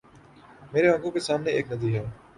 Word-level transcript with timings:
میرے 0.71 0.87
آنکھوں 0.89 1.11
کو 1.13 1.19
سامنے 1.27 1.49
ایک 1.53 1.71
ندی 1.71 1.89
ہے 1.95 1.99